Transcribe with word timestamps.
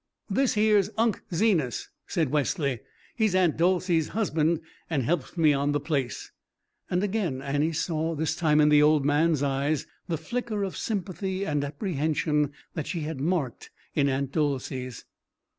"This 0.31 0.55
here's 0.55 0.89
Unc' 0.97 1.21
Zenas," 1.31 1.89
said 2.07 2.31
Wesley. 2.31 2.79
"He's 3.15 3.35
Aunt 3.35 3.55
Dolcey's 3.55 4.07
husband, 4.07 4.61
and 4.89 5.03
helps 5.03 5.37
me 5.37 5.53
on 5.53 5.73
the 5.73 5.79
place." 5.79 6.31
And 6.89 7.03
again 7.03 7.39
Annie 7.39 7.71
saw, 7.73 8.15
this 8.15 8.35
time 8.35 8.59
in 8.59 8.69
the 8.69 8.81
old 8.81 9.05
man's 9.05 9.43
eyes, 9.43 9.85
the 10.07 10.17
flicker 10.17 10.63
of 10.63 10.75
sympathy 10.75 11.45
and 11.45 11.63
apprehension 11.63 12.51
that 12.73 12.87
she 12.87 13.01
had 13.01 13.21
marked 13.21 13.69
in 13.93 14.09
Aunt 14.09 14.31
Dolcey's. 14.31 15.05